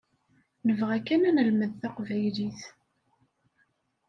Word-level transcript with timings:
Nebɣa 0.67 0.97
kan 1.07 1.21
ad 1.29 1.33
nelmed 1.35 1.71
taqbaylit. 1.81 2.59